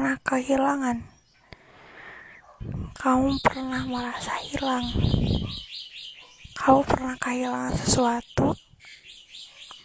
[0.00, 0.98] pernah kehilangan?
[2.96, 4.88] Kamu pernah merasa hilang?
[6.56, 8.56] Kamu pernah kehilangan sesuatu?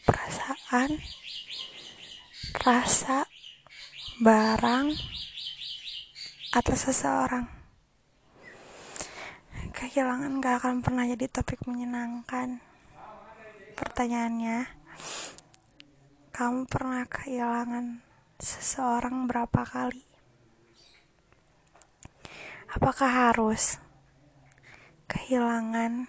[0.08, 1.04] Perasaan?
[2.64, 3.28] Rasa?
[4.24, 4.96] Barang?
[6.56, 7.52] Atau seseorang?
[9.76, 12.64] Kehilangan gak akan pernah jadi topik menyenangkan.
[13.76, 14.64] Pertanyaannya,
[16.32, 18.15] kamu pernah kehilangan
[18.46, 20.06] seseorang berapa kali?
[22.70, 23.82] Apakah harus
[25.10, 26.06] kehilangan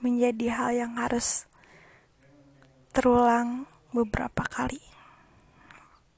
[0.00, 1.44] menjadi hal yang harus
[2.96, 4.80] terulang beberapa kali?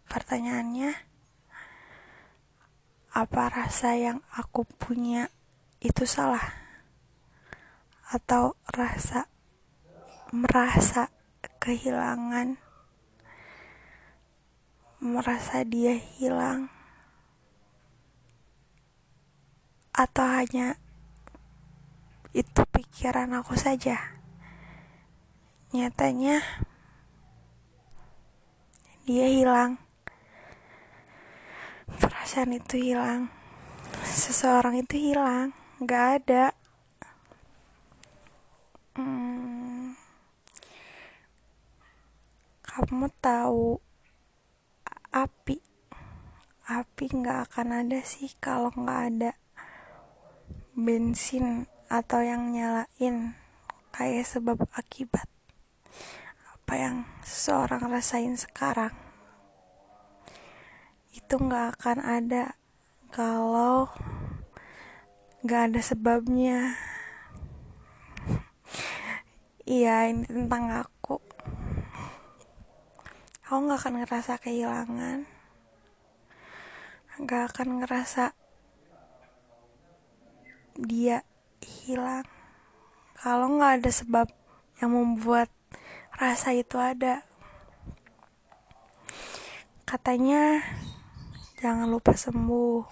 [0.07, 0.95] Pertanyaannya,
[3.19, 5.35] apa rasa yang aku punya
[5.83, 6.63] itu salah?
[8.15, 9.27] Atau rasa
[10.31, 11.11] merasa
[11.59, 12.61] kehilangan,
[15.03, 16.71] merasa dia hilang,
[19.91, 20.79] atau hanya
[22.31, 23.99] itu pikiran aku saja.
[25.75, 26.39] Nyatanya,
[29.03, 29.83] dia hilang,
[31.99, 33.27] perasaan itu hilang,
[34.07, 35.51] seseorang itu hilang,
[35.83, 36.55] gak ada.
[38.95, 39.99] Hmm,
[42.63, 43.83] kamu tahu
[45.13, 45.61] api.
[46.73, 49.31] Api nggak akan ada sih kalau nggak ada
[50.73, 53.37] bensin atau yang nyalain
[53.93, 55.29] kayak sebab akibat.
[56.57, 58.97] Apa yang seseorang rasain sekarang
[61.13, 62.57] itu nggak akan ada
[63.13, 63.93] kalau
[65.45, 66.73] nggak ada sebabnya.
[69.63, 71.22] Iya ini tentang aku
[73.53, 75.19] aku gak akan ngerasa kehilangan.
[77.29, 78.33] Gak akan ngerasa
[80.81, 81.21] dia
[81.61, 82.25] hilang.
[83.13, 84.33] Kalau gak ada sebab
[84.81, 85.53] yang membuat
[86.17, 87.29] rasa itu ada.
[89.85, 90.65] Katanya
[91.61, 92.89] jangan lupa sembuh.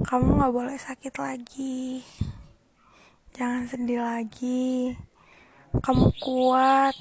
[0.00, 2.00] Kamu gak boleh sakit lagi.
[3.36, 4.96] Jangan sedih lagi.
[5.76, 6.96] Kamu kuat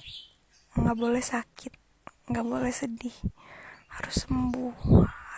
[0.75, 1.83] gak boleh sakit
[2.28, 3.16] nggak boleh sedih.
[3.91, 4.75] Harus sembuh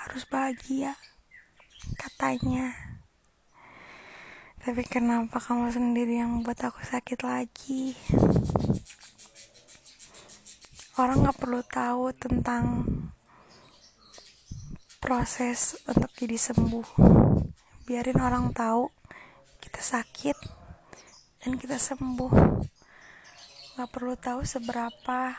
[0.05, 0.93] harus bahagia
[1.97, 2.69] katanya.
[4.61, 7.97] Tapi kenapa kamu sendiri yang buat aku sakit lagi?
[10.97, 12.85] Orang nggak perlu tahu tentang
[15.01, 16.87] proses untuk jadi sembuh.
[17.85, 18.89] Biarin orang tahu
[19.61, 20.37] kita sakit
[21.41, 22.33] dan kita sembuh.
[23.77, 25.33] Nggak perlu tahu seberapa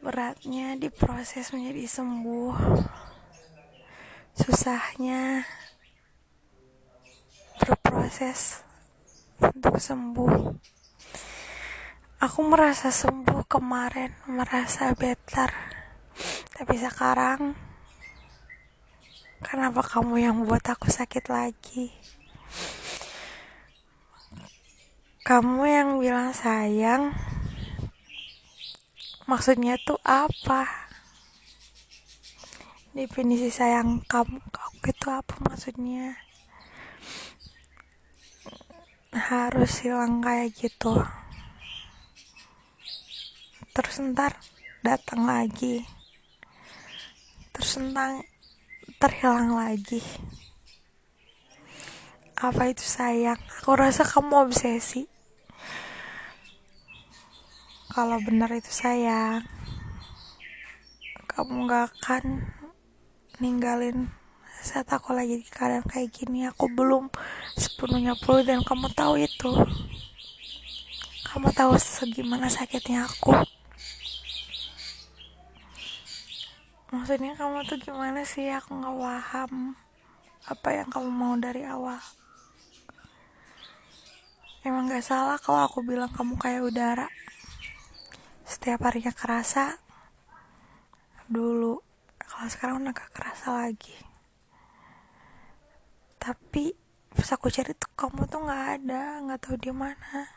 [0.00, 2.54] beratnya diproses menjadi sembuh.
[4.36, 5.44] Susahnya
[7.56, 8.60] berproses
[9.40, 10.34] untuk sembuh.
[12.16, 15.52] Aku merasa sembuh kemarin merasa better.
[16.56, 17.52] Tapi sekarang
[19.44, 21.92] kenapa kamu yang buat aku sakit lagi?
[25.26, 27.35] Kamu yang bilang sayang
[29.26, 30.66] maksudnya tuh apa?
[32.94, 36.14] Definisi sayang kamu ke aku itu apa maksudnya?
[39.10, 41.02] Harus hilang kayak gitu.
[43.74, 44.38] Terus ntar
[44.80, 45.82] datang lagi.
[47.50, 48.22] Terus ntar
[49.02, 50.00] terhilang lagi.
[52.38, 53.40] Apa itu sayang?
[53.60, 55.15] Aku rasa kamu obsesi
[57.96, 59.40] kalau benar itu sayang.
[61.32, 62.44] Kamu gak akan
[63.40, 64.12] ninggalin
[64.60, 66.44] saat aku lagi di keadaan kayak gini.
[66.44, 67.08] Aku belum
[67.56, 69.48] sepenuhnya pulih dan kamu tahu itu.
[71.24, 73.32] Kamu tahu segimana sakitnya aku.
[76.92, 78.52] Maksudnya kamu tuh gimana sih?
[78.52, 79.72] Aku gak paham
[80.44, 81.96] apa yang kamu mau dari awal.
[84.60, 87.08] Emang gak salah kalau aku bilang kamu kayak udara
[88.46, 89.74] setiap harinya kerasa
[91.26, 91.82] dulu
[92.22, 93.98] kalau sekarang udah gak kerasa lagi.
[96.22, 96.70] Tapi
[97.10, 100.30] pas aku cari tuh kamu tuh nggak ada nggak tahu di mana.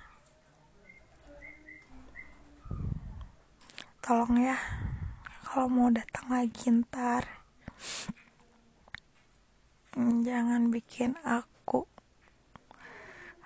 [4.02, 4.58] Tolong ya
[5.46, 7.26] kalau mau datang lagi ntar
[9.98, 11.90] jangan bikin aku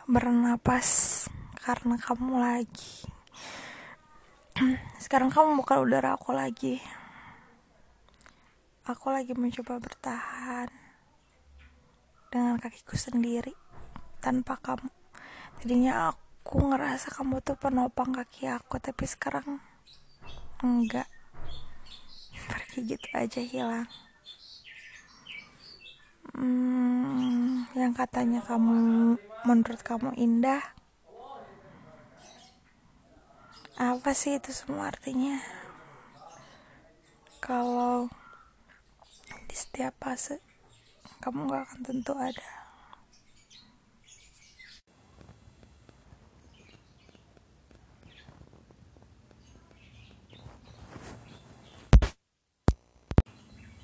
[0.03, 1.23] bernapas
[1.63, 3.12] karena kamu lagi
[5.01, 6.77] sekarang kamu bukan udara aku lagi.
[8.85, 10.69] Aku lagi mencoba bertahan
[12.29, 13.55] dengan kakiku sendiri
[14.21, 14.91] tanpa kamu.
[15.57, 19.57] Tadinya aku ngerasa kamu tuh penopang kaki aku tapi sekarang
[20.61, 21.07] enggak.
[22.49, 23.89] Pergi gitu aja hilang.
[26.33, 29.13] Hmm, yang katanya kamu
[29.45, 30.72] menurut kamu indah
[33.83, 35.43] apa sih itu semua artinya?
[37.43, 38.07] Kalau
[39.51, 40.39] di setiap fase
[41.19, 42.62] kamu gak akan tentu ada